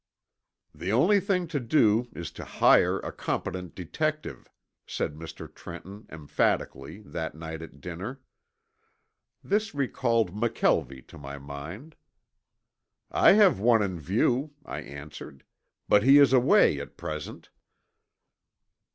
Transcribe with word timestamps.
"The 0.73 0.91
only 0.91 1.19
thing 1.19 1.45
to 1.49 1.59
do 1.59 2.07
is 2.15 2.31
to 2.31 2.43
hire 2.43 2.97
a 3.01 3.11
competent 3.11 3.75
detective," 3.75 4.49
said 4.87 5.13
Mr. 5.13 5.53
Trenton 5.53 6.07
emphatically, 6.09 7.01
that 7.01 7.35
night 7.35 7.61
at 7.61 7.79
dinner. 7.79 8.19
This 9.43 9.75
recalled 9.75 10.33
McKelvie 10.33 11.05
to 11.05 11.19
my 11.19 11.37
mind. 11.37 11.95
"I 13.11 13.33
have 13.33 13.59
one 13.59 13.83
in 13.83 13.99
view," 13.99 14.55
I 14.65 14.79
answered, 14.81 15.43
"but 15.87 16.01
he 16.01 16.17
is 16.17 16.33
away 16.33 16.79
at 16.79 16.97
present." 16.97 17.51